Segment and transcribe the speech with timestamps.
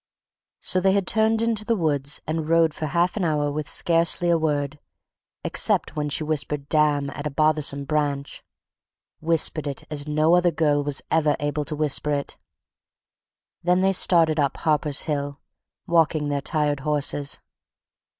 [0.61, 4.31] So they had turned into the woods and rode for half an hour with scarcely
[4.31, 4.79] a word,
[5.43, 11.03] except when she whispered "Damn!" at a bothersome branch—whispered it as no other girl was
[11.11, 12.39] ever able to whisper it.
[13.61, 15.39] Then they started up Harper's Hill,
[15.85, 17.39] walking their tired horses.